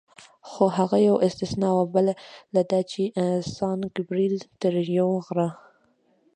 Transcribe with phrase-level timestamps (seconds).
[0.49, 2.13] خو هغه یوه استثنا وه، بله
[2.71, 3.03] دا چې
[3.55, 5.47] سان ګبرېل تر یو غره.